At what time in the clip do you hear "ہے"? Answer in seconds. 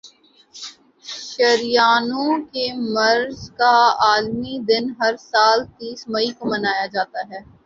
7.29-7.39